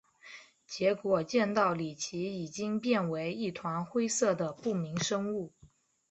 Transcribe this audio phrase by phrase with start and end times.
[0.65, 5.53] 结果见到李奇已经变为一团灰色的不明生物。